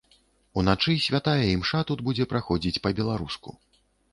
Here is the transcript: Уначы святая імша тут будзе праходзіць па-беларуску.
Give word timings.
Уначы 0.61 0.95
святая 1.07 1.45
імша 1.55 1.79
тут 1.91 1.99
будзе 2.07 2.29
праходзіць 2.33 2.81
па-беларуску. 2.87 3.49